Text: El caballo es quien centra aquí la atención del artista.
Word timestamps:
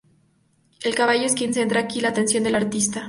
El 0.83 0.95
caballo 0.95 1.27
es 1.27 1.35
quien 1.35 1.53
centra 1.53 1.81
aquí 1.81 2.01
la 2.01 2.09
atención 2.09 2.43
del 2.43 2.55
artista. 2.55 2.99